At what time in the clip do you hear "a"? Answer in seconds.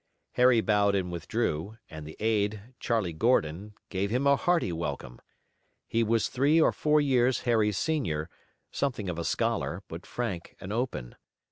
4.25-4.35, 9.19-9.23